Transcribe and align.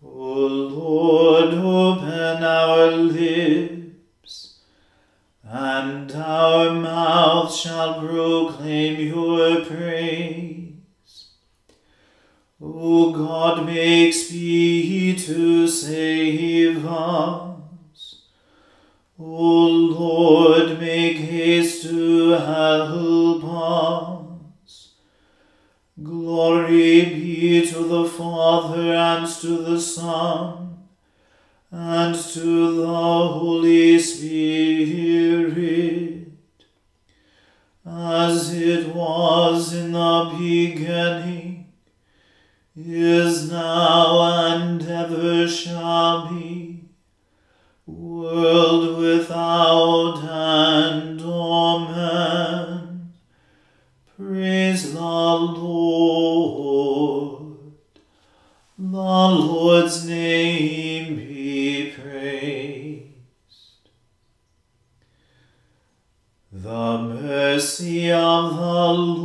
O 0.00 0.08
Lord, 0.08 1.54
open 1.54 2.44
our 2.44 2.92
lips, 2.92 4.60
and 5.42 6.12
our 6.12 6.72
mouth 6.72 7.52
shall 7.52 7.98
proclaim 8.00 9.00
your 9.00 9.64
praise. 9.64 10.74
O 12.60 13.12
God, 13.12 13.66
make 13.66 14.14
speed 14.14 15.18
to 15.18 15.66
save 15.66 16.86
us. 16.86 18.22
O 19.18 19.66
Lord, 19.66 20.37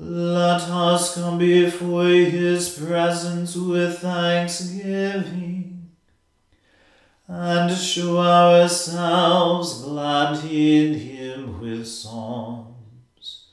Let 0.00 0.60
us 0.60 1.16
come 1.16 1.38
before 1.38 2.04
his 2.04 2.78
presence 2.78 3.56
with 3.56 3.98
thanksgiving, 3.98 5.90
and 7.26 7.76
show 7.76 8.20
ourselves 8.20 9.82
glad 9.82 10.44
in 10.44 10.94
him 10.94 11.60
with 11.60 11.88
psalms. 11.88 13.46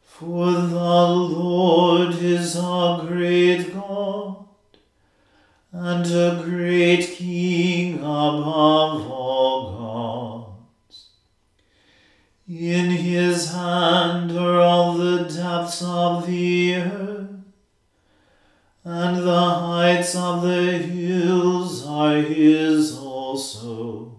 For 0.00 0.52
the 0.52 1.08
Lord 1.08 2.14
is 2.14 2.54
a 2.54 3.04
great 3.08 3.74
God 3.74 4.46
and 5.72 6.06
a 6.06 6.42
great 6.44 7.08
King 7.08 7.98
above 7.98 9.10
all 9.10 9.19
In 12.50 12.90
his 12.90 13.52
hand 13.52 14.32
are 14.32 14.60
all 14.60 14.94
the 14.94 15.22
depths 15.22 15.82
of 15.82 16.26
the 16.26 16.74
earth, 16.74 17.30
and 18.82 19.18
the 19.18 19.40
heights 19.40 20.16
of 20.16 20.42
the 20.42 20.78
hills 20.78 21.86
are 21.86 22.16
his 22.16 22.98
also. 22.98 24.16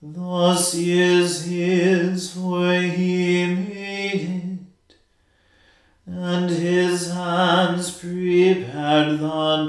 Thus 0.00 0.74
is 0.74 1.46
his, 1.46 2.32
for 2.32 2.72
he 2.74 3.44
made 3.56 4.60
it, 4.86 4.94
and 6.06 6.48
his 6.48 7.10
hands 7.10 7.90
prepared 7.90 9.18
the 9.18 9.68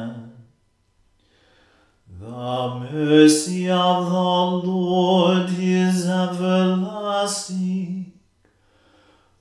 The 2.41 2.89
mercy 2.91 3.69
of 3.69 4.09
the 4.09 4.67
Lord 4.67 5.47
is 5.59 6.09
everlasting. 6.09 8.13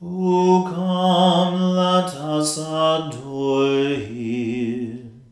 O 0.02 0.66
come, 0.68 1.76
let 1.76 2.14
us 2.14 2.58
adore 2.58 3.96
him. 3.96 5.22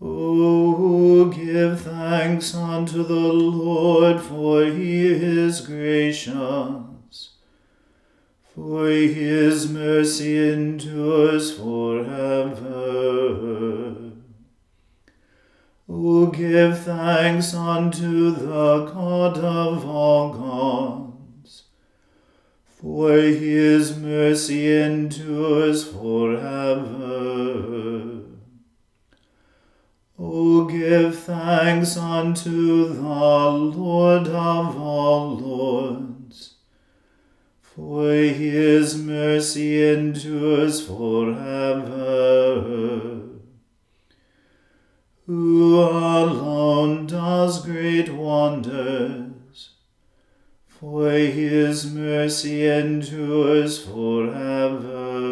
O 0.00 1.24
give 1.24 1.80
thanks 1.80 2.54
unto 2.54 3.02
the 3.02 3.32
Lord, 3.32 4.20
for 4.20 4.66
he 4.66 5.08
is 5.08 5.62
gracious, 5.62 7.30
for 8.54 8.86
his 8.86 9.68
mercy 9.68 10.51
unto 17.76 18.11
mercy 51.92 52.66
endures 52.66 53.84
forever. 53.84 55.28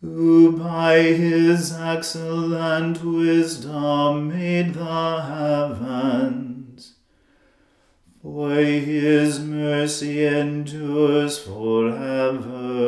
Who 0.00 0.56
by 0.56 0.98
his 0.98 1.72
excellent 1.72 3.02
wisdom 3.02 4.28
made 4.28 4.74
the 4.74 5.22
heavens, 5.22 6.94
for 8.22 8.54
his 8.54 9.40
mercy 9.40 10.24
endures 10.24 11.38
forever 11.40 12.86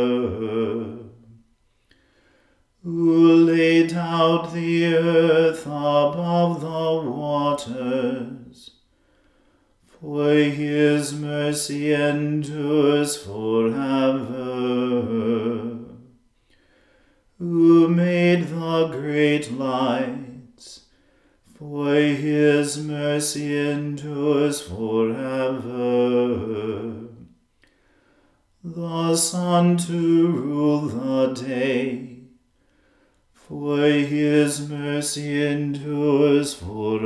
who 2.84 3.34
laid 3.44 3.92
out 3.92 4.52
the 4.54 4.94
earth 4.94 5.66
above 5.66 6.60
the 6.60 7.10
waters. 7.10 8.37
For 10.00 10.32
his 10.32 11.12
mercy 11.12 11.92
endures 11.92 13.16
forever. 13.16 14.28
Who 17.38 17.88
made 17.88 18.48
the 18.48 18.86
great 18.88 19.50
lights, 19.52 20.86
for 21.56 21.94
his 21.94 22.78
mercy 22.78 23.70
endures 23.70 24.60
forever. 24.60 25.88
The 28.62 29.16
sun 29.16 29.78
to 29.78 30.28
rule 30.28 30.80
the 30.80 31.32
day 31.34 32.18
for 33.48 33.78
his 33.80 34.68
mercy 34.68 35.44
endures 35.46 36.54
forever. 36.54 36.98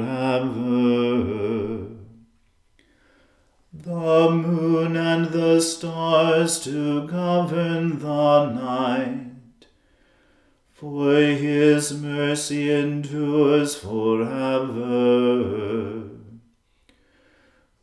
The 3.85 4.31
moon 4.31 4.97
and 4.97 5.27
the 5.33 5.61
stars 5.61 6.61
to 6.63 7.05
govern 7.09 7.99
the 7.99 8.51
night, 8.51 9.67
for 10.73 11.13
his 11.17 11.93
mercy 11.93 12.71
endures 12.71 13.75
forever. 13.75 15.25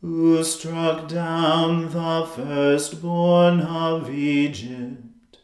Who 0.00 0.42
struck 0.42 1.06
down 1.06 1.90
the 1.90 2.26
firstborn 2.34 3.60
of 3.60 4.08
Egypt, 4.08 5.36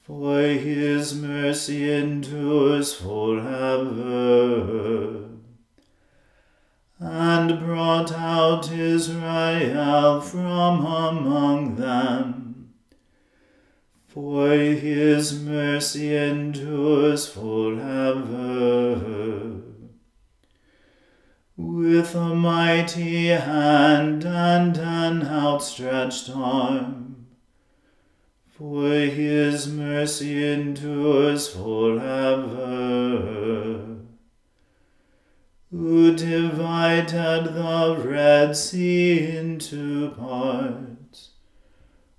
for 0.00 0.40
his 0.40 1.20
mercy 1.20 1.92
endures 1.92 2.94
forever. 2.94 4.38
And 7.00 7.60
brought 7.60 8.10
out 8.10 8.72
Israel 8.72 10.20
from 10.20 10.84
among 10.84 11.76
them, 11.76 12.74
for 14.08 14.50
his 14.50 15.40
mercy 15.40 16.16
endures 16.16 17.28
forever. 17.28 18.98
With 21.56 22.16
a 22.16 22.34
mighty 22.34 23.28
hand 23.28 24.24
and 24.24 24.76
an 24.76 25.22
outstretched 25.22 26.28
arm, 26.34 27.28
for 28.48 28.90
his 28.90 29.68
mercy 29.68 30.52
endures 30.52 31.46
forever. 31.46 32.98
Who 35.70 36.14
divided 36.16 37.54
the 37.54 38.02
Red 38.04 38.56
Sea 38.56 39.36
into 39.36 40.10
parts, 40.12 41.30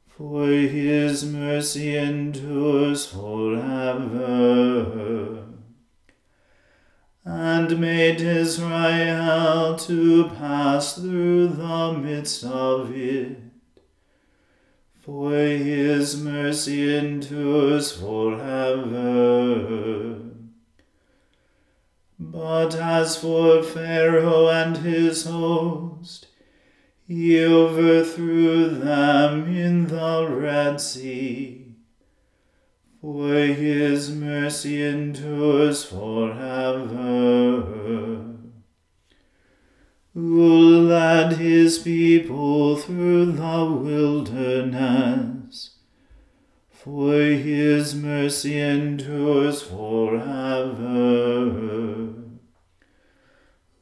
for 0.07 0.47
his 0.47 1.25
mercy 1.25 1.97
endures 1.97 3.05
forever. 3.07 4.45
And 7.25 7.79
made 7.79 8.21
Israel 8.21 9.75
to 9.77 10.29
pass 10.29 10.93
through 10.95 11.47
the 11.49 11.93
midst 11.93 12.43
of 12.43 12.95
it 12.95 13.49
for 15.09 15.31
his 15.33 16.21
mercy 16.21 16.95
endures 16.95 17.91
forever. 17.91 18.99
But 22.19 22.75
as 22.75 23.15
for 23.15 23.63
Pharaoh 23.63 24.49
and 24.49 24.75
his 24.77 25.25
host, 25.25 26.27
he 27.07 27.41
overthrew 27.43 28.69
them 28.69 29.47
in 29.47 29.87
the 29.87 30.27
Red 30.29 30.81
Sea. 30.81 31.75
For 32.99 33.33
his 33.33 34.11
mercy 34.11 34.83
endures 34.85 35.85
forever 35.85 37.29
who 40.13 40.81
led 40.81 41.33
his 41.33 41.79
people 41.79 42.75
through 42.75 43.31
the 43.31 43.65
wilderness. 43.65 45.38
For 46.83 47.13
his 47.13 47.93
mercy 47.93 48.57
endures 48.57 49.61
forever. 49.61 50.77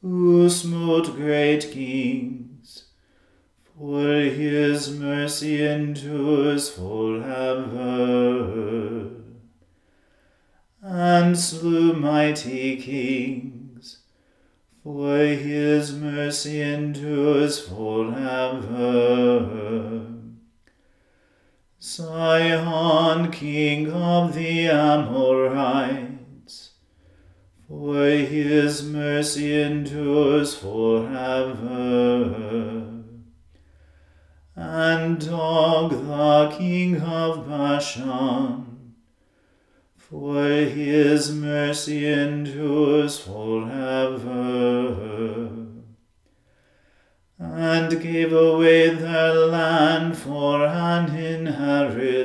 Who 0.02 0.50
smote 0.50 1.14
great 1.14 1.70
kings, 1.70 2.86
for 3.78 4.14
his 4.14 4.90
mercy 4.90 5.64
endures 5.64 6.68
forever. 6.70 8.16
And 10.82 11.38
slew 11.38 11.92
mighty 11.92 12.78
kings 12.78 13.98
for 14.82 15.18
his 15.18 15.92
mercy 15.92 16.60
endures 16.62 17.60
forever. 17.60 18.98
Sihon, 21.80 23.30
king 23.30 23.92
of 23.92 24.34
the 24.34 24.66
Amorites, 24.66 26.10
for 27.68 28.04
his 28.08 28.82
mercy 28.82 29.62
endures 29.62 30.56
forever. 30.56 31.54
And 34.56 35.22
Og, 35.30 35.90
the 35.92 36.52
king 36.58 37.00
of 37.00 37.48
Bashan, 37.48 38.94
for 39.96 40.42
his 40.42 41.30
mercy 41.32 42.08
endures 42.08 43.20
forever. 43.20 44.18
And 47.60 48.00
gave 48.00 48.32
away 48.32 48.90
their 48.90 49.34
land 49.34 50.16
for 50.16 50.64
an 50.64 51.12
inheritance, 51.12 52.20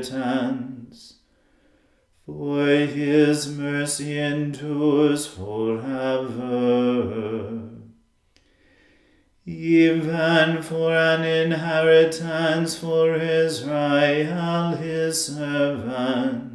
for 2.24 2.68
his 2.68 3.52
mercy 3.52 4.20
endures 4.20 5.26
forever. 5.26 6.52
Even 9.46 10.62
for 10.62 10.96
an 10.96 11.24
inheritance 11.24 12.78
for 12.78 13.16
Israel 13.16 14.76
his 14.76 15.26
servant 15.26 16.54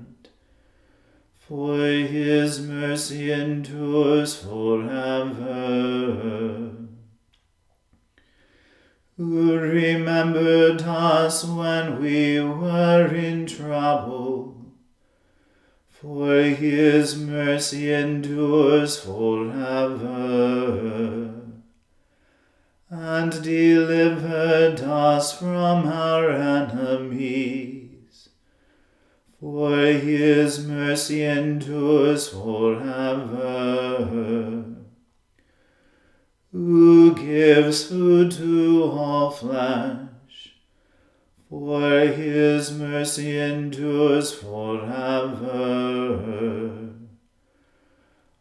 for 1.48 1.78
his 1.78 2.60
mercy 2.60 3.32
endures 3.32 4.36
forever. 4.36 5.38
Who 9.18 9.58
remembered 9.58 10.80
us 10.82 11.44
when 11.44 12.00
we 12.00 12.40
were 12.40 13.14
in 13.14 13.44
trouble, 13.46 14.56
for 15.88 16.40
his 16.40 17.14
mercy 17.18 17.92
endures 17.92 18.98
forever. 18.98 20.54
And 22.88 23.42
delivered 23.42 24.80
us 24.80 25.38
from 25.38 25.86
our 25.88 26.30
enemies 26.30 27.78
for 29.40 29.76
his 29.76 30.66
mercy 30.66 31.22
endures 31.24 32.28
forever. 32.28 33.78
Who 36.52 37.14
gives 37.14 37.84
food 37.84 38.32
to 38.32 38.84
all 38.84 39.30
flesh, 39.30 40.54
for 41.48 42.00
his 42.00 42.72
mercy 42.72 43.38
endures 43.38 44.32
forever. 44.32 45.84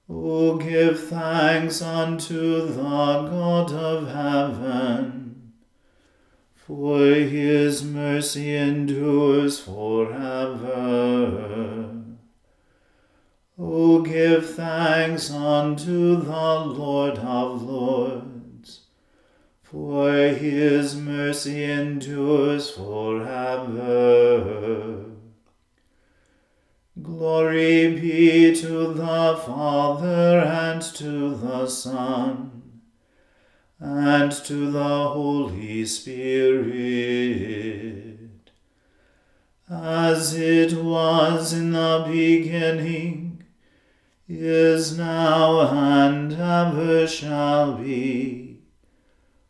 O 0.09 0.57
give 0.57 0.99
thanks 1.09 1.81
unto 1.81 2.67
the 2.67 2.83
God 2.83 3.71
of 3.73 4.07
heaven 4.07 5.17
for 6.67 6.99
his 6.99 7.81
mercy 7.81 8.53
endures 8.53 9.57
forever. 9.57 10.67
O 13.59 14.01
give 14.03 14.51
thanks 14.51 15.31
unto 15.31 16.17
the 16.17 16.59
Lord 16.59 17.17
of 17.17 17.63
Lords, 17.63 18.81
for 19.63 20.11
his 20.11 20.95
mercy 20.95 21.63
endures 21.63 22.69
forever. 22.69 23.77
Glory 27.01 27.99
be 27.99 28.53
to 28.55 28.93
the 28.93 29.41
Father 29.43 30.39
and 30.39 30.81
to 30.81 31.35
the 31.35 31.65
Son 31.67 32.81
and 33.79 34.31
to 34.31 34.69
the 34.71 35.07
Holy 35.09 35.83
Spirit, 35.85 36.69
as 39.69 40.35
it 40.35 40.73
was 40.73 41.53
in 41.53 41.71
the 41.71 42.05
beginning, 42.07 43.26
is 44.27 44.97
now, 44.97 45.61
and 45.69 46.33
ever 46.33 47.07
shall 47.07 47.75
be, 47.75 48.59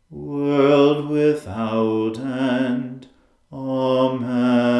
world 0.08 1.08
without 1.08 2.16
end. 2.18 3.08
Amen. 3.52 4.78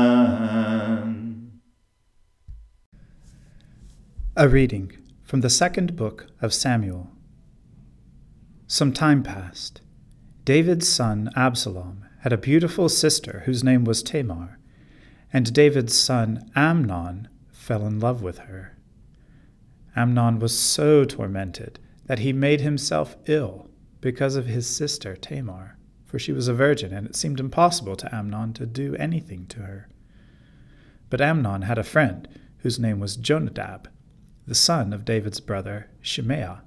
A 4.37 4.49
reading 4.49 4.93
from 5.25 5.41
the 5.41 5.51
second 5.51 5.97
book 5.97 6.29
of 6.41 6.55
Samuel. 6.55 7.11
Some 8.69 8.93
time 8.93 9.25
passed. 9.25 9.81
David's 10.45 10.89
son 10.89 11.31
Absalom 11.35 12.05
had 12.21 12.33
a 12.33 12.39
beautiful 12.39 12.89
sister 12.89 13.43
whose 13.47 13.65
name 13.65 13.85
was 13.85 14.03
Tamar, 14.03 14.59
and 15.33 15.53
David's 15.53 15.99
son 15.99 16.49
Amnon 16.55 17.29
fell 17.51 17.85
in 17.85 17.99
love 17.99 18.23
with 18.23 18.39
her. 18.39 18.78
Amnon 19.99 20.39
was 20.39 20.57
so 20.57 21.05
tormented 21.05 21.81
that 22.07 22.21
he 22.21 22.33
made 22.33 22.61
himself 22.61 23.17
ill 23.27 23.69
because 24.01 24.37
of 24.37 24.47
his 24.47 24.65
sister 24.65 25.17
Tamar, 25.17 25.77
for 26.05 26.21
she 26.21 26.31
was 26.31 26.47
a 26.47 26.55
virgin, 26.55 26.95
and 26.95 27.05
it 27.05 27.17
seemed 27.17 27.41
impossible 27.41 27.97
to 27.97 28.15
Amnon 28.15 28.53
to 28.53 28.65
do 28.65 28.95
anything 28.95 29.47
to 29.47 29.63
her. 29.63 29.89
But 31.11 31.21
Amnon 31.21 31.63
had 31.63 31.79
a 31.79 31.83
friend 31.83 32.29
whose 32.59 32.79
name 32.79 33.01
was 33.01 33.17
Jonadab, 33.17 33.89
the 34.47 34.55
son 34.55 34.93
of 34.93 35.05
David's 35.05 35.41
brother 35.41 35.91
Shimeah, 36.01 36.61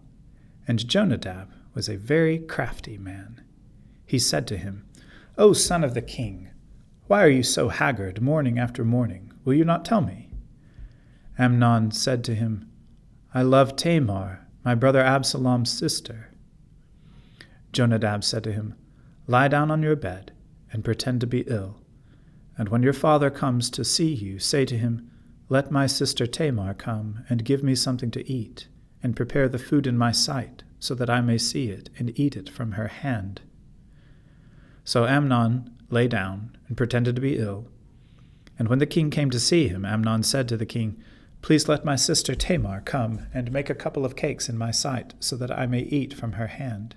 and 0.67 0.85
Jonadab 0.85 1.53
was 1.73 1.87
a 1.87 1.95
very 1.95 2.37
crafty 2.37 2.97
man. 2.97 3.41
He 4.05 4.19
said 4.19 4.45
to 4.47 4.57
him, 4.57 4.85
O 5.37 5.53
son 5.53 5.85
of 5.85 5.93
the 5.93 6.01
king, 6.01 6.49
why 7.07 7.23
are 7.23 7.29
you 7.29 7.43
so 7.43 7.69
haggard 7.69 8.21
morning 8.21 8.59
after 8.59 8.83
morning? 8.83 9.31
Will 9.45 9.53
you 9.53 9.63
not 9.63 9.85
tell 9.85 10.01
me? 10.01 10.31
Amnon 11.39 11.91
said 11.91 12.25
to 12.25 12.35
him, 12.35 12.70
I 13.33 13.43
love 13.43 13.77
Tamar, 13.77 14.45
my 14.65 14.75
brother 14.75 15.01
Absalom's 15.01 15.71
sister. 15.71 16.31
Jonadab 17.71 18.25
said 18.25 18.43
to 18.43 18.51
him, 18.51 18.75
Lie 19.25 19.47
down 19.47 19.71
on 19.71 19.81
your 19.81 19.95
bed 19.95 20.33
and 20.73 20.83
pretend 20.83 21.21
to 21.21 21.27
be 21.27 21.45
ill. 21.47 21.81
And 22.57 22.67
when 22.67 22.83
your 22.83 22.93
father 22.93 23.29
comes 23.29 23.69
to 23.69 23.85
see 23.85 24.13
you, 24.13 24.37
say 24.37 24.65
to 24.65 24.77
him, 24.77 25.09
Let 25.47 25.71
my 25.71 25.87
sister 25.87 26.27
Tamar 26.27 26.73
come 26.73 27.23
and 27.29 27.45
give 27.45 27.63
me 27.63 27.73
something 27.73 28.11
to 28.11 28.29
eat, 28.29 28.67
and 29.01 29.15
prepare 29.15 29.47
the 29.47 29.57
food 29.57 29.87
in 29.87 29.97
my 29.97 30.11
sight 30.11 30.63
so 30.79 30.93
that 30.95 31.09
I 31.09 31.21
may 31.21 31.37
see 31.37 31.69
it 31.69 31.89
and 31.97 32.17
eat 32.19 32.35
it 32.35 32.49
from 32.49 32.73
her 32.73 32.87
hand. 32.87 33.41
So 34.83 35.05
Amnon 35.05 35.73
lay 35.89 36.07
down 36.07 36.57
and 36.67 36.75
pretended 36.75 37.15
to 37.15 37.21
be 37.21 37.37
ill. 37.37 37.67
And 38.59 38.67
when 38.67 38.79
the 38.79 38.85
king 38.85 39.09
came 39.09 39.29
to 39.29 39.39
see 39.39 39.69
him, 39.69 39.85
Amnon 39.85 40.23
said 40.23 40.49
to 40.49 40.57
the 40.57 40.65
king, 40.65 41.01
Please 41.41 41.67
let 41.67 41.83
my 41.83 41.95
sister 41.95 42.35
Tamar 42.35 42.81
come 42.81 43.25
and 43.33 43.51
make 43.51 43.69
a 43.69 43.75
couple 43.75 44.05
of 44.05 44.15
cakes 44.15 44.47
in 44.47 44.57
my 44.57 44.71
sight, 44.71 45.13
so 45.19 45.35
that 45.37 45.51
I 45.51 45.65
may 45.65 45.81
eat 45.81 46.13
from 46.13 46.33
her 46.33 46.47
hand. 46.47 46.95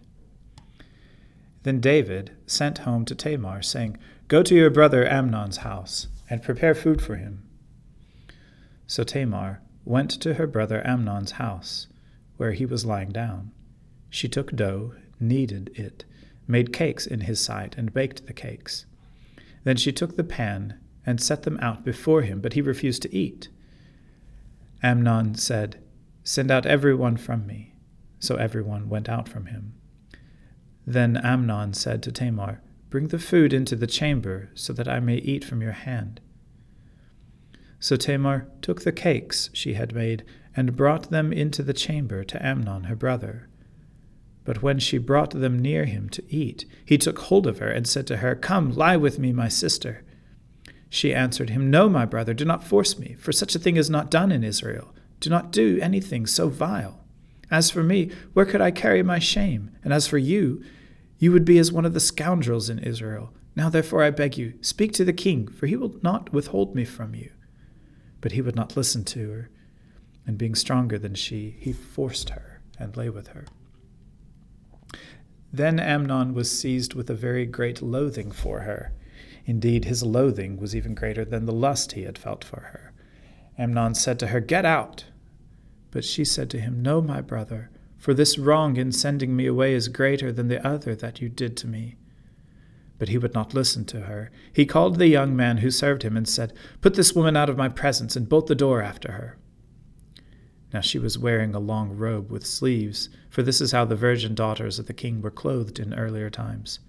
Then 1.63 1.81
David 1.81 2.33
sent 2.47 2.79
home 2.79 3.07
to 3.07 3.15
Tamar, 3.15 3.63
saying, 3.63 3.97
Go 4.29 4.43
to 4.43 4.55
your 4.55 4.71
brother 4.71 5.07
Amnon's 5.09 5.59
house, 5.59 6.09
and 6.29 6.43
prepare 6.43 6.75
food 6.75 7.01
for 7.01 7.17
him. 7.17 7.43
So 8.87 9.03
Tamar 9.03 9.63
went 9.87 10.11
to 10.11 10.35
her 10.35 10.47
brother 10.47 10.87
Amnon's 10.87 11.33
house, 11.33 11.87
where 12.37 12.53
he 12.53 12.67
was 12.67 12.85
lying 12.85 13.13
down. 13.13 13.51
She 14.11 14.29
took 14.29 14.53
dough, 14.53 14.95
kneaded 15.19 15.71
it, 15.75 16.05
made 16.47 16.73
cakes 16.73 17.07
in 17.07 17.23
his 17.23 17.41
sight, 17.41 17.77
and 17.79 17.95
baked 17.95 18.27
the 18.27 18.35
cakes. 18.35 18.85
Then 19.65 19.77
she 19.77 19.93
took 19.93 20.17
the 20.17 20.25
pan 20.25 20.79
and 21.07 21.21
set 21.21 21.45
them 21.45 21.59
out 21.61 21.85
before 21.85 22.23
him, 22.23 22.41
but 22.41 22.53
he 22.53 22.61
refused 22.61 23.03
to 23.03 23.15
eat. 23.15 23.49
Amnon 24.85 25.35
said, 25.35 25.83
Send 26.25 26.51
out 26.51 26.67
every 26.67 26.95
one 26.95 27.17
from 27.17 27.47
me. 27.47 27.73
So 28.19 28.37
every 28.37 28.63
one 28.63 28.91
went 28.91 29.09
out 29.09 29.31
from 29.31 29.47
him. 29.47 29.73
Then 30.87 31.17
Amnon 31.17 31.73
said 31.73 32.03
to 32.03 32.13
Tamar, 32.13 32.61
Bring 32.91 33.09
the 33.09 33.19
food 33.19 33.55
into 33.55 33.77
the 33.77 33.87
chamber, 33.87 34.51
so 34.55 34.75
that 34.75 34.87
I 34.87 35.01
may 35.01 35.17
eat 35.17 35.43
from 35.43 35.63
your 35.63 35.73
hand. 35.73 36.21
So 37.81 37.97
Tamar 37.97 38.47
took 38.61 38.83
the 38.83 38.93
cakes 38.93 39.49
she 39.55 39.73
had 39.73 39.95
made, 39.95 40.23
and 40.55 40.77
brought 40.77 41.11
them 41.11 41.33
into 41.33 41.63
the 41.63 41.73
chamber 41.73 42.23
to 42.23 42.47
Amnon 42.47 42.85
her 42.85 42.95
brother. 42.95 43.49
But 44.45 44.63
when 44.63 44.79
she 44.79 44.99
brought 44.99 45.31
them 45.31 45.59
near 45.59 45.87
him 45.87 46.11
to 46.11 46.23
eat, 46.29 46.67
he 46.85 46.99
took 46.99 47.19
hold 47.19 47.47
of 47.47 47.59
her 47.59 47.71
and 47.71 47.87
said 47.87 48.07
to 48.09 48.19
her, 48.19 48.35
Come, 48.35 48.71
lie 48.71 48.99
with 48.99 49.19
me, 49.19 49.33
my 49.33 49.49
sister. 49.49 50.05
She 50.95 51.13
answered 51.13 51.51
him, 51.51 51.73
No, 51.73 51.89
my 51.89 52.05
brother, 52.05 52.35
do 52.35 52.45
not 52.45 52.63
force 52.63 53.01
me, 53.01 53.17
for 53.19 53.33
such 53.33 53.57
a 53.57 53.59
thing 53.59 53.77
is 53.77 53.91
not 53.91 54.13
done 54.13 54.31
in 54.31 54.45
Israel. 54.45 54.95
Do 55.19 55.29
not 55.29 55.51
do 55.51 55.81
anything 55.83 56.25
so 56.25 56.49
vile. 56.49 57.05
As 57.51 57.69
for 57.69 57.83
me, 57.83 58.13
where 58.33 58.47
could 58.47 58.61
I 58.61 58.71
carry 58.71 59.03
my 59.03 59.19
shame? 59.19 59.73
And 59.83 59.93
as 59.93 60.07
for 60.07 60.19
you, 60.19 60.63
you 61.19 61.33
would 61.33 61.45
be 61.45 61.59
as 61.59 61.73
one 61.73 61.85
of 61.85 61.95
the 61.95 61.99
scoundrels 61.99 62.71
in 62.71 62.79
Israel. 62.79 63.33
Now 63.57 63.69
therefore 63.69 64.05
I 64.05 64.11
beg 64.11 64.39
you, 64.39 64.55
speak 64.61 64.93
to 64.93 65.05
the 65.05 65.13
king, 65.13 65.49
for 65.49 65.67
he 65.67 65.75
will 65.75 65.97
not 66.05 66.33
withhold 66.33 66.77
me 66.77 66.85
from 66.85 67.17
you. 67.17 67.33
But 68.21 68.31
he 68.31 68.41
would 68.41 68.55
not 68.55 68.77
listen 68.77 69.03
to 69.07 69.31
her, 69.31 69.51
and 70.29 70.39
being 70.39 70.55
stronger 70.55 70.97
than 70.97 71.17
she, 71.17 71.57
he 71.59 71.73
forced 71.73 72.31
her 72.31 72.61
and 72.79 72.97
lay 72.97 73.11
with 73.11 73.27
her. 73.29 73.47
Then 75.53 75.81
Amnon 75.81 76.35
was 76.35 76.57
seized 76.57 76.95
with 76.95 77.11
a 77.11 77.15
very 77.15 77.47
great 77.47 77.83
loathing 77.83 78.31
for 78.31 78.61
her. 78.61 78.93
Indeed, 79.47 79.85
his 79.85 80.03
loathing 80.03 80.57
was 80.57 80.75
even 80.75 80.95
greater 80.95 81.25
than 81.25 81.45
the 81.45 81.53
lust 81.53 81.93
he 81.93 82.03
had 82.03 82.17
felt 82.17 82.43
for 82.45 82.61
her. 82.61 82.93
Amnon 83.59 83.95
said 83.95 84.19
to 84.21 84.29
her, 84.29 84.41
Get 84.41 84.65
out! 84.65 85.05
But 85.91 86.05
she 86.05 86.25
said 86.25 86.51
to 86.51 86.61
him, 86.61 86.83
No, 86.83 87.01
my 87.01 87.21
brother, 87.21 87.71
for 87.99 88.15
this 88.15 88.39
wrong 88.39 88.77
in 88.77 88.91
sending 88.91 89.37
me 89.37 89.47
away 89.47 89.75
is 89.75 89.89
greater 89.89 90.33
than 90.33 90.49
the 90.49 90.67
other 90.67 90.95
that 90.95 91.21
you 91.21 91.29
did 91.29 91.57
to 91.59 91.67
me. 91.67 91.97
But 92.99 93.09
he 93.09 93.19
would 93.19 93.35
not 93.35 93.55
listen 93.55 93.85
to 93.87 94.03
her. 94.03 94.31
He 94.53 94.67
called 94.67 94.99
the 94.99 95.07
young 95.07 95.37
man 95.37 95.59
who 95.59 95.71
served 95.71 96.03
him 96.03 96.17
and 96.17 96.29
said, 96.29 96.53
Put 96.81 96.95
this 96.95 97.15
woman 97.15 97.37
out 97.37 97.51
of 97.51 97.57
my 97.57 97.69
presence, 97.69 98.17
and 98.17 98.29
bolt 98.29 98.47
the 98.47 98.55
door 98.55 98.83
after 98.83 99.13
her. 99.13 99.37
Now 100.73 100.81
she 100.81 100.99
was 100.99 101.19
wearing 101.19 101.55
a 101.55 101.61
long 101.61 101.97
robe 101.97 102.31
with 102.31 102.47
sleeves, 102.47 103.09
for 103.31 103.43
this 103.43 103.61
is 103.61 103.73
how 103.73 103.85
the 103.85 103.95
virgin 103.95 104.35
daughters 104.35 104.79
of 104.79 104.87
the 104.87 104.95
king 104.95 105.23
were 105.23 105.31
clothed 105.31 105.79
in 105.79 105.95
earlier 105.95 106.31
times. 106.31 106.81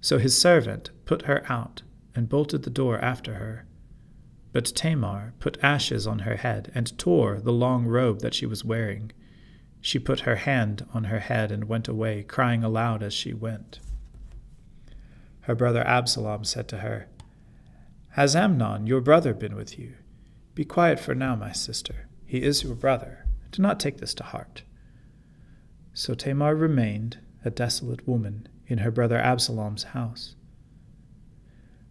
So 0.00 0.18
his 0.18 0.38
servant 0.38 0.90
put 1.04 1.22
her 1.22 1.44
out 1.50 1.82
and 2.14 2.28
bolted 2.28 2.62
the 2.62 2.70
door 2.70 2.98
after 2.98 3.34
her. 3.34 3.66
But 4.52 4.64
Tamar 4.64 5.34
put 5.38 5.62
ashes 5.62 6.06
on 6.06 6.20
her 6.20 6.36
head 6.36 6.72
and 6.74 6.98
tore 6.98 7.40
the 7.40 7.52
long 7.52 7.86
robe 7.86 8.20
that 8.20 8.34
she 8.34 8.46
was 8.46 8.64
wearing. 8.64 9.12
She 9.80 9.98
put 9.98 10.20
her 10.20 10.36
hand 10.36 10.86
on 10.92 11.04
her 11.04 11.20
head 11.20 11.52
and 11.52 11.68
went 11.68 11.86
away, 11.86 12.22
crying 12.24 12.64
aloud 12.64 13.02
as 13.02 13.14
she 13.14 13.32
went. 13.32 13.78
Her 15.42 15.54
brother 15.54 15.86
Absalom 15.86 16.44
said 16.44 16.68
to 16.68 16.78
her, 16.78 17.08
Has 18.10 18.34
Amnon, 18.34 18.86
your 18.86 19.00
brother, 19.00 19.34
been 19.34 19.54
with 19.54 19.78
you? 19.78 19.94
Be 20.54 20.64
quiet 20.64 20.98
for 20.98 21.14
now, 21.14 21.36
my 21.36 21.52
sister. 21.52 22.08
He 22.26 22.42
is 22.42 22.62
your 22.62 22.74
brother. 22.74 23.26
Do 23.52 23.62
not 23.62 23.80
take 23.80 23.98
this 23.98 24.14
to 24.14 24.24
heart. 24.24 24.62
So 25.92 26.14
Tamar 26.14 26.54
remained 26.54 27.18
a 27.44 27.50
desolate 27.50 28.06
woman 28.06 28.48
in 28.70 28.78
her 28.78 28.90
brother 28.90 29.18
Absalom's 29.18 29.82
house. 29.82 30.36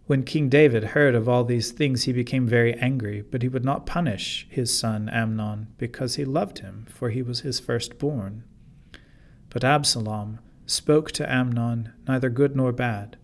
When 0.06 0.24
King 0.24 0.48
David 0.48 0.82
heard 0.82 1.14
of 1.14 1.28
all 1.28 1.44
these 1.44 1.70
things, 1.70 2.02
he 2.02 2.12
became 2.12 2.48
very 2.48 2.74
angry, 2.74 3.22
but 3.22 3.42
he 3.42 3.48
would 3.48 3.64
not 3.64 3.86
punish 3.86 4.48
his 4.50 4.76
son 4.76 5.08
Amnon, 5.08 5.68
because 5.78 6.16
he 6.16 6.24
loved 6.24 6.58
him, 6.58 6.86
for 6.88 7.10
he 7.10 7.22
was 7.22 7.40
his 7.40 7.60
firstborn. 7.60 8.42
But 9.50 9.62
Absalom 9.62 10.40
spoke 10.66 11.12
to 11.12 11.32
Amnon 11.32 11.92
neither 12.08 12.28
good 12.28 12.56
nor 12.56 12.72
bad, 12.72 13.18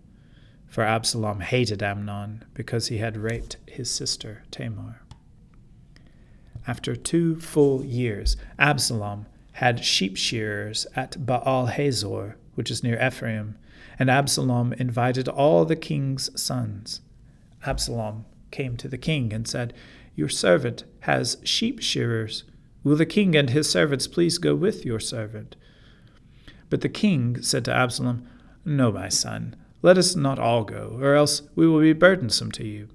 for 0.68 0.84
Absalom 0.84 1.40
hated 1.40 1.82
Amnon 1.82 2.44
because 2.54 2.88
he 2.88 2.98
had 2.98 3.16
raped 3.16 3.56
his 3.66 3.90
sister 3.90 4.44
Tamar. 4.50 5.02
After 6.66 6.94
two 6.94 7.40
full 7.40 7.84
years, 7.84 8.36
Absalom 8.58 9.26
had 9.52 9.84
sheep 9.84 10.16
shearers 10.16 10.86
at 10.94 11.24
Baal 11.24 11.66
Hazor, 11.66 12.36
which 12.56 12.70
is 12.70 12.82
near 12.82 13.00
Ephraim, 13.00 13.56
and 13.98 14.10
Absalom 14.10 14.72
invited 14.74 15.28
all 15.28 15.64
the 15.64 15.76
king's 15.76 16.28
sons. 16.40 17.00
Absalom 17.64 18.24
came 18.50 18.76
to 18.76 18.88
the 18.88 18.98
king 18.98 19.32
and 19.32 19.46
said, 19.46 19.72
Your 20.14 20.28
servant 20.28 20.84
has 21.00 21.38
sheep 21.44 21.80
shearers. 21.80 22.44
Will 22.82 22.96
the 22.96 23.06
king 23.06 23.36
and 23.36 23.50
his 23.50 23.70
servants 23.70 24.06
please 24.06 24.38
go 24.38 24.54
with 24.54 24.84
your 24.84 25.00
servant? 25.00 25.56
But 26.68 26.80
the 26.80 26.88
king 26.88 27.42
said 27.42 27.64
to 27.66 27.74
Absalom, 27.74 28.26
No, 28.64 28.90
my 28.90 29.08
son, 29.08 29.54
let 29.82 29.98
us 29.98 30.16
not 30.16 30.38
all 30.38 30.64
go, 30.64 30.98
or 31.00 31.14
else 31.14 31.42
we 31.54 31.66
will 31.68 31.80
be 31.80 31.92
burdensome 31.92 32.50
to 32.52 32.66
you. 32.66 32.88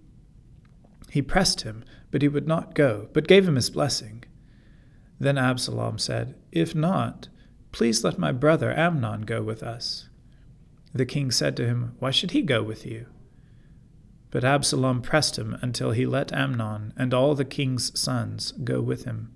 He 1.09 1.21
pressed 1.21 1.61
him, 1.61 1.83
but 2.09 2.21
he 2.21 2.27
would 2.27 2.47
not 2.47 2.75
go, 2.75 3.09
but 3.13 3.27
gave 3.27 3.47
him 3.47 3.55
his 3.55 3.69
blessing. 3.69 4.23
Then 5.19 5.37
Absalom 5.37 5.99
said, 5.99 6.35
If 6.51 6.73
not, 6.73 7.27
please 7.71 8.03
let 8.03 8.17
my 8.17 8.31
brother 8.31 8.77
Amnon 8.77 9.21
go 9.21 9.41
with 9.41 9.63
us. 9.63 10.09
The 10.93 11.05
king 11.05 11.31
said 11.31 11.55
to 11.57 11.65
him, 11.65 11.95
Why 11.99 12.11
should 12.11 12.31
he 12.31 12.41
go 12.41 12.61
with 12.63 12.85
you? 12.85 13.07
But 14.29 14.43
Absalom 14.43 15.01
pressed 15.01 15.37
him 15.37 15.57
until 15.61 15.91
he 15.91 16.05
let 16.05 16.33
Amnon 16.33 16.93
and 16.97 17.13
all 17.13 17.35
the 17.35 17.45
king's 17.45 17.97
sons 17.99 18.53
go 18.63 18.81
with 18.81 19.05
him. 19.05 19.33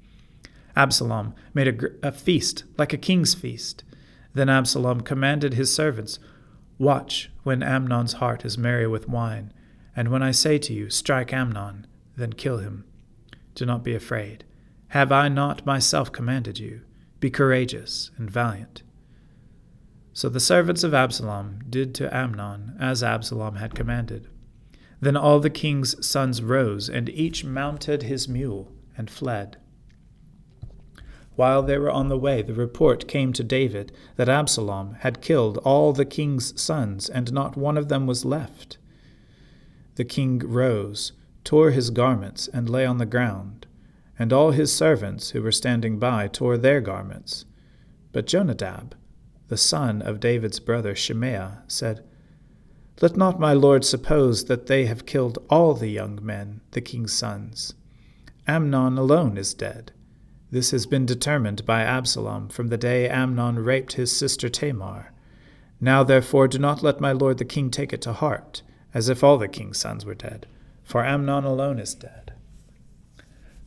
Absalom 0.76 1.34
made 1.54 1.68
a, 1.68 2.08
a, 2.08 2.12
feast, 2.12 2.64
like 2.78 2.94
a 2.94 2.98
king's 2.98 3.34
feast. 3.34 3.84
Then 4.34 4.50
Absalom 4.50 5.02
commanded 5.02 5.54
his 5.54 5.74
servants, 5.74 6.20
Watch 6.78 7.32
when 7.44 7.64
Amnon's 7.64 8.14
heart 8.14 8.44
is 8.44 8.58
merry 8.58 8.88
with 8.88 9.08
wine, 9.08 9.54
and 9.96 10.10
when 10.10 10.22
I 10.22 10.32
say 10.32 10.58
to 10.60 10.74
you, 10.74 10.90
Strike 10.90 11.32
Amnon, 11.32 11.88
then 12.18 12.34
kill 12.34 12.58
him. 12.58 12.84
Do 13.54 13.66
not 13.66 13.84
be 13.84 13.96
afraid. 13.96 14.44
Have 14.90 15.12
I 15.12 15.30
not 15.30 15.66
myself 15.66 16.12
commanded 16.12 16.60
you? 16.60 16.82
Be 17.20 17.30
courageous 17.30 18.12
and 18.18 18.30
valiant. 18.30 18.84
So 20.14 20.30
the 20.30 20.40
servants 20.40 20.84
of 20.84 20.94
Absalom 20.94 21.60
did 21.70 21.94
to 21.96 22.16
Amnon 22.16 22.76
as 22.80 23.04
Absalom 23.04 23.56
had 23.56 23.76
commanded. 23.76 24.28
Then 25.02 25.18
all 25.18 25.40
the 25.40 25.50
king's 25.50 26.06
sons 26.06 26.42
rose, 26.42 26.90
and 26.90 27.10
each 27.10 27.44
mounted 27.44 28.04
his 28.04 28.30
mule 28.30 28.72
and 28.98 29.10
fled. 29.10 29.58
While 31.36 31.64
they 31.64 31.78
were 31.78 31.92
on 31.92 32.08
the 32.08 32.18
way, 32.18 32.42
the 32.42 32.54
report 32.54 33.10
came 33.10 33.34
to 33.34 33.44
David 33.44 33.92
that 34.16 34.30
Absalom 34.30 34.96
had 35.02 35.22
killed 35.22 35.58
all 35.60 35.92
the 35.92 36.06
king's 36.06 36.60
sons, 36.60 37.10
and 37.10 37.34
not 37.34 37.58
one 37.58 37.78
of 37.78 37.90
them 37.90 38.08
was 38.08 38.24
left. 38.24 38.78
The 39.96 40.06
king 40.06 40.40
rose, 40.40 41.12
tore 41.44 41.72
his 41.72 41.90
garments, 41.90 42.48
and 42.48 42.70
lay 42.70 42.86
on 42.86 43.00
the 43.00 43.06
ground, 43.06 43.68
and 44.18 44.32
all 44.32 44.52
his 44.52 44.74
servants 44.74 45.32
who 45.32 45.42
were 45.42 45.52
standing 45.52 46.00
by 46.00 46.28
tore 46.28 46.58
their 46.58 46.82
garments. 46.82 47.46
But 48.12 48.28
Jonadab, 48.28 48.96
the 49.48 49.58
son 49.58 50.02
of 50.02 50.20
David's 50.20 50.60
brother 50.60 50.96
Shimeah, 50.96 51.62
said, 51.68 52.04
Let 53.02 53.18
not 53.18 53.40
my 53.40 53.54
lord 53.54 53.84
suppose 53.84 54.46
that 54.46 54.68
they 54.68 54.86
have 54.86 55.06
killed 55.06 55.38
all 55.50 55.74
the 55.74 55.90
young 55.90 56.20
men, 56.24 56.62
the 56.72 56.82
king's 56.82 57.14
sons. 57.14 57.74
Amnon 58.48 58.98
alone 58.98 59.38
is 59.38 59.54
dead. 59.54 59.92
This 60.52 60.72
has 60.72 60.86
been 60.86 61.06
determined 61.06 61.66
by 61.66 61.82
Absalom 61.82 62.50
from 62.50 62.68
the 62.68 62.78
day 62.78 63.10
Amnon 63.10 63.60
raped 63.60 63.94
his 63.94 64.16
sister 64.16 64.48
Tamar. 64.48 65.12
Now 65.82 66.04
therefore 66.04 66.48
do 66.48 66.58
not 66.60 66.84
let 66.84 67.02
my 67.02 67.12
lord 67.12 67.38
the 67.38 67.46
king 67.46 67.70
take 67.70 67.92
it 67.92 68.02
to 68.04 68.14
heart, 68.14 68.62
as 68.94 69.10
if 69.10 69.24
all 69.24 69.38
the 69.38 69.48
king's 69.48 69.80
sons 69.80 70.06
were 70.06 70.16
dead, 70.16 70.48
for 70.84 71.04
Amnon 71.04 71.44
alone 71.44 71.80
is 71.80 71.94
dead. 71.94 72.25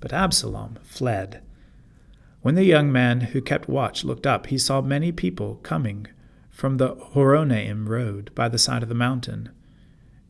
But 0.01 0.13
Absalom 0.13 0.79
fled 0.83 1.43
when 2.41 2.55
the 2.55 2.65
young 2.65 2.93
man 2.93 3.21
who 3.21 3.41
kept 3.41 3.69
watch 3.69 4.05
looked 4.05 4.27
up, 4.27 4.47
he 4.47 4.59
saw 4.59 4.81
many 4.81 5.11
people 5.11 5.57
coming 5.57 6.07
from 6.51 6.77
the 6.77 6.95
Horonaim 6.95 7.89
road 7.89 8.31
by 8.35 8.49
the 8.49 8.59
side 8.59 8.83
of 8.83 8.89
the 8.89 8.95
mountain. 8.95 9.51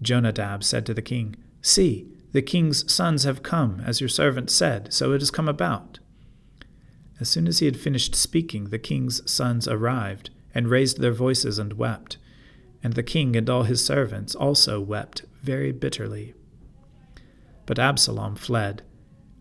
Jonadab 0.00 0.64
said 0.64 0.86
to 0.86 0.94
the 0.94 1.02
king, 1.02 1.36
See, 1.60 2.08
the 2.32 2.42
king's 2.42 2.90
sons 2.90 3.24
have 3.24 3.42
come, 3.42 3.80
as 3.84 4.00
your 4.00 4.08
servant 4.08 4.50
said, 4.50 4.92
so 4.92 5.12
it 5.12 5.20
has 5.20 5.30
come 5.30 5.48
about. 5.48 5.98
As 7.20 7.28
soon 7.28 7.46
as 7.46 7.58
he 7.58 7.66
had 7.66 7.78
finished 7.78 8.14
speaking, 8.14 8.70
the 8.70 8.78
king's 8.78 9.28
sons 9.30 9.68
arrived, 9.68 10.30
and 10.54 10.68
raised 10.68 11.00
their 11.00 11.12
voices 11.12 11.58
and 11.58 11.74
wept. 11.74 12.16
And 12.82 12.94
the 12.94 13.02
king 13.02 13.36
and 13.36 13.50
all 13.50 13.64
his 13.64 13.84
servants 13.84 14.34
also 14.34 14.80
wept 14.80 15.24
very 15.42 15.72
bitterly. 15.72 16.34
But 17.66 17.78
Absalom 17.78 18.36
fled 18.36 18.82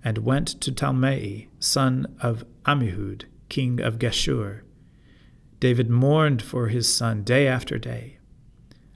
and 0.08 0.20
went 0.20 0.48
to 0.62 0.72
Talmai, 0.72 1.50
son 1.60 2.16
of 2.22 2.46
Ammihud, 2.66 3.26
king 3.50 3.82
of 3.82 4.00
Geshur. 4.00 4.62
David 5.60 5.90
mourned 5.90 6.42
for 6.42 6.70
his 6.70 6.88
son 6.96 7.24
day 7.26 7.46
after 7.46 7.78
day. 7.78 8.18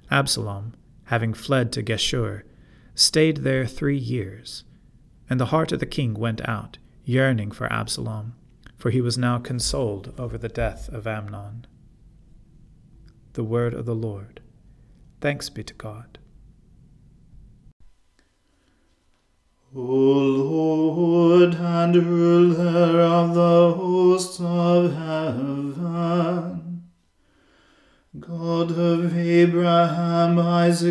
Absalom, 0.09 0.73
having 1.07 1.33
fled 1.33 1.73
to 1.73 1.83
Geshur, 1.83 2.43
stayed 2.95 3.39
there 3.39 3.65
three 3.65 3.97
years. 3.97 4.63
And 5.29 5.37
the 5.37 5.47
heart 5.47 5.73
of 5.73 5.81
the 5.81 5.85
king 5.85 6.13
went 6.13 6.47
out, 6.47 6.77
yearning 7.03 7.51
for 7.51 7.69
Absalom, 7.69 8.33
for 8.77 8.89
he 8.89 9.01
was 9.01 9.17
now 9.17 9.37
consoled 9.37 10.13
over 10.17 10.37
the 10.37 10.47
death 10.47 10.87
of 10.87 11.05
Amnon. 11.05 11.67
The 13.33 13.43
word 13.43 13.73
of 13.73 13.85
the 13.85 13.95
Lord. 13.95 14.39
Thanks 15.19 15.49
be 15.49 15.65
to 15.65 15.73
God. 15.73 16.19
O 19.73 19.79
Lord 19.79 20.50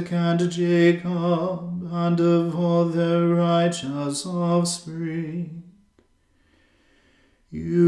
Isaac, 0.01 0.13
and 0.13 0.51
Jacob, 0.51 1.93
and 1.93 2.21
of 2.21 2.59
all 2.59 2.87
their 2.87 3.29
righteous 3.29 4.25
offspring, 4.25 5.63
you 7.51 7.80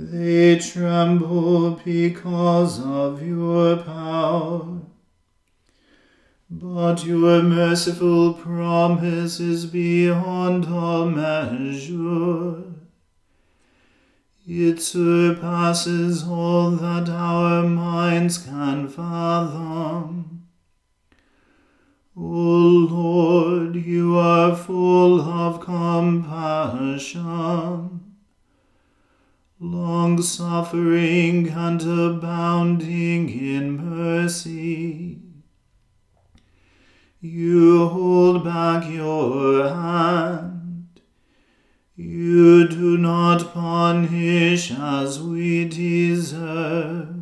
They 0.00 0.58
tremble 0.60 1.72
because 1.84 2.80
of 2.80 3.20
your 3.20 3.78
power. 3.78 4.78
But 6.48 7.04
your 7.04 7.42
merciful 7.42 8.32
promise 8.34 9.40
is 9.40 9.66
beyond 9.66 10.66
all 10.66 11.06
measure. 11.06 12.62
It 14.46 14.80
surpasses 14.80 16.22
all 16.22 16.70
that 16.70 17.08
our 17.10 17.64
minds 17.64 18.38
can 18.38 18.88
fathom. 18.88 20.46
O 22.16 22.20
Lord, 22.20 23.76
you 23.76 24.16
are 24.16 24.56
full 24.56 25.20
of 25.20 25.60
compassion, 25.60 26.38
long 29.60 30.22
suffering 30.22 31.48
and 31.48 31.82
abounding 31.82 33.28
in 33.28 33.76
mercy. 33.76 35.18
You 37.20 37.88
hold 37.88 38.44
back 38.44 38.88
your 38.88 39.68
hand. 39.68 41.00
You 41.96 42.68
do 42.68 42.96
not 42.96 43.52
punish 43.52 44.70
as 44.70 45.20
we 45.20 45.68
deserve. 45.68 47.16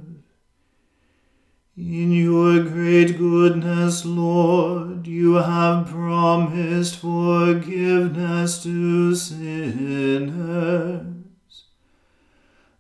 In 1.79 2.13
your 2.13 2.63
great 2.65 3.17
goodness, 3.17 4.05
Lord, 4.05 5.07
you 5.07 5.35
have 5.35 5.89
promised 5.89 6.97
forgiveness 6.97 8.63
to 8.65 9.15
sinners, 9.15 10.37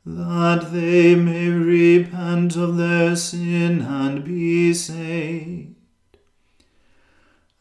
that 0.09 0.71
they 0.73 1.16
may 1.16 1.49
repent 1.49 2.55
of 2.55 2.77
their 2.77 3.16
sin 3.16 3.81
and 3.81 4.25
be 4.25 4.73
saved. 4.73 5.75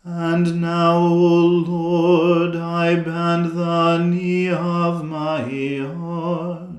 And 0.03 0.62
now, 0.62 0.97
O 0.97 1.39
Lord, 1.67 2.55
I 2.55 2.93
bend 2.97 3.58
the 3.58 3.97
knee 3.97 4.49
of 4.49 5.03
my 5.03 5.41
heart 5.79 6.69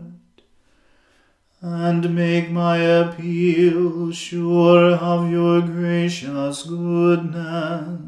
and 1.60 2.14
make 2.14 2.48
my 2.48 2.76
appeal 2.76 4.12
sure 4.12 4.94
of 4.94 5.28
your 5.28 5.62
gracious 5.62 6.62
goodness. 6.62 8.06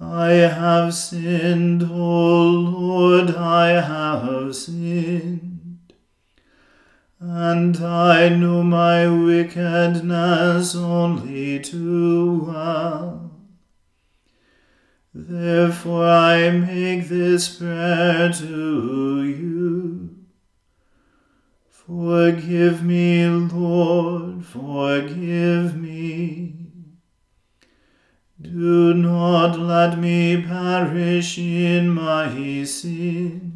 I 0.00 0.30
have 0.30 0.92
sinned, 0.92 1.88
I 8.14 8.28
know 8.28 8.62
my 8.62 9.08
wickedness 9.08 10.76
only 10.76 11.60
too 11.60 12.44
well. 12.46 13.30
Therefore 15.14 16.06
I 16.06 16.50
make 16.50 17.08
this 17.08 17.56
prayer 17.56 18.30
to 18.30 19.24
you. 19.24 20.10
Forgive 21.70 22.84
me, 22.84 23.26
Lord, 23.28 24.44
forgive 24.44 25.74
me. 25.74 26.54
Do 28.42 28.92
not 28.92 29.58
let 29.58 29.98
me 29.98 30.42
perish 30.42 31.38
in 31.38 31.88
my 31.88 32.64
sin, 32.64 33.51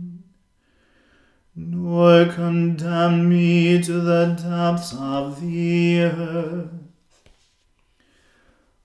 nor 1.59 2.27
condemn 2.27 3.31
me 3.31 3.83
to 3.83 3.99
the 3.99 4.27
depths 4.39 4.95
of 4.95 5.41
the 5.41 6.03
earth. 6.03 6.69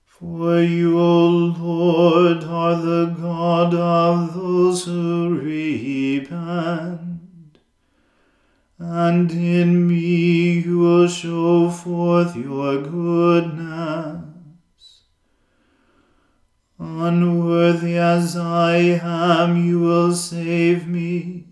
For 0.06 0.62
you, 0.62 0.98
O 0.98 1.28
Lord, 1.28 2.44
are 2.44 2.76
the 2.76 3.14
God 3.20 3.74
of 3.74 4.32
those 4.32 4.86
who 4.86 5.38
repent, 5.38 7.20
and 8.78 9.30
in 9.30 9.86
me 9.86 10.60
you 10.60 10.78
will 10.78 11.08
show 11.08 11.68
forth 11.68 12.34
your 12.34 12.80
goodness. 12.80 14.22
Unworthy 16.78 17.98
as 17.98 18.34
I 18.34 18.76
am, 18.76 19.62
you 19.62 19.80
will 19.80 20.14
save 20.14 20.88
me 20.88 21.51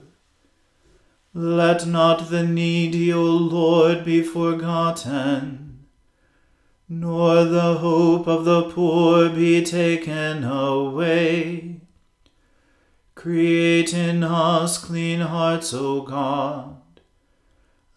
let 1.33 1.87
not 1.87 2.29
the 2.29 2.43
needy, 2.43 3.13
O 3.13 3.23
Lord, 3.23 4.03
be 4.03 4.21
forgotten, 4.21 5.85
nor 6.89 7.45
the 7.45 7.75
hope 7.75 8.27
of 8.27 8.43
the 8.43 8.63
poor 8.63 9.29
be 9.29 9.63
taken 9.63 10.43
away. 10.43 11.79
Create 13.15 13.93
in 13.93 14.23
us 14.23 14.77
clean 14.77 15.21
hearts, 15.21 15.73
O 15.73 16.01
God, 16.01 16.81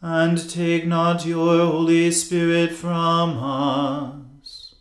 and 0.00 0.48
take 0.48 0.86
not 0.86 1.26
your 1.26 1.66
Holy 1.66 2.12
Spirit 2.12 2.70
from 2.70 3.38
us. 3.38 4.74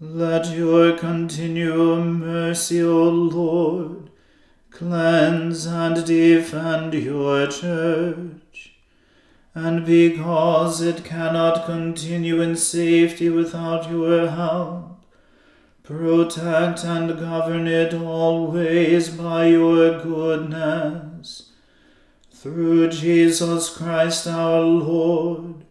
Let 0.00 0.56
your 0.56 0.96
continual 0.96 2.02
mercy, 2.02 2.82
O 2.82 3.10
Lord, 3.10 3.99
cleanse 4.80 5.66
and 5.66 6.04
defend 6.04 6.94
your 6.94 7.46
church. 7.46 8.74
And 9.54 9.86
because 9.86 10.80
it 10.80 11.04
cannot 11.04 11.66
continue 11.66 12.40
in 12.40 12.56
safety 12.56 13.28
without 13.28 13.88
your 13.88 14.28
help, 14.30 14.90
Protect 15.90 16.84
and 16.84 17.18
govern 17.18 17.66
it 17.66 17.92
always 17.92 19.08
by 19.08 19.46
your 19.46 20.00
goodness. 20.00 21.50
Through 22.30 22.90
Jesus 22.90 23.76
Christ 23.76 24.28
our 24.28 24.60
Lord, 24.60 25.64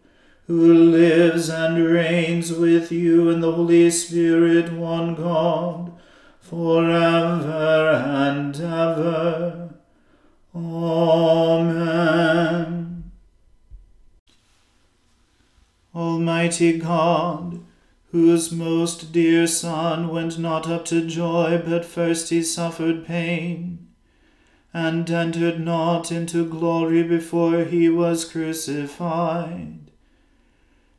who 0.46 0.74
lives 0.74 1.48
and 1.48 1.82
reigns 1.82 2.52
with 2.52 2.92
you 2.92 3.30
in 3.30 3.40
the 3.40 3.52
Holy 3.52 3.90
Spirit, 3.90 4.70
one 4.74 5.14
God, 5.14 5.89
forever 6.50 7.92
and 8.04 8.56
ever. 8.56 9.70
Amen. 10.52 12.10
Almighty 15.94 16.76
God, 16.78 17.60
whose 18.10 18.50
most 18.50 19.12
dear 19.12 19.46
Son 19.46 20.08
went 20.08 20.40
not 20.40 20.68
up 20.68 20.84
to 20.86 21.06
joy, 21.06 21.62
but 21.64 21.84
first 21.84 22.30
he 22.30 22.42
suffered 22.42 23.06
pain, 23.06 23.86
and 24.74 25.08
entered 25.08 25.60
not 25.60 26.10
into 26.10 26.44
glory 26.44 27.04
before 27.04 27.62
he 27.62 27.88
was 27.88 28.24
crucified. 28.24 29.92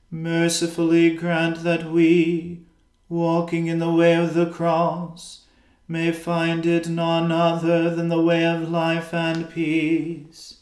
Mercifully 0.09 1.13
grant 1.13 1.63
that 1.63 1.91
we, 1.91 2.61
walking 3.11 3.67
in 3.67 3.79
the 3.79 3.91
way 3.91 4.15
of 4.15 4.33
the 4.33 4.49
cross, 4.49 5.41
may 5.85 6.11
find 6.13 6.65
it 6.65 6.87
none 6.87 7.29
other 7.31 7.93
than 7.93 8.07
the 8.07 8.21
way 8.21 8.45
of 8.45 8.71
life 8.71 9.13
and 9.13 9.49
peace. 9.49 10.59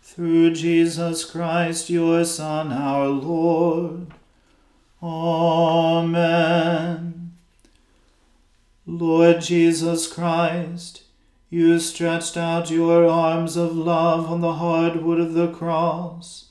Through 0.00 0.54
Jesus 0.54 1.24
Christ, 1.24 1.90
your 1.90 2.24
Son, 2.24 2.72
our 2.72 3.08
Lord. 3.08 4.06
Amen. 5.02 6.52
Lord 8.86 9.40
Jesus 9.40 10.06
Christ, 10.06 11.02
you 11.50 11.80
stretched 11.80 12.36
out 12.36 12.70
your 12.70 13.08
arms 13.08 13.56
of 13.56 13.76
love 13.76 14.30
on 14.30 14.40
the 14.40 14.54
hard 14.54 15.02
wood 15.02 15.18
of 15.18 15.34
the 15.34 15.50
cross, 15.50 16.50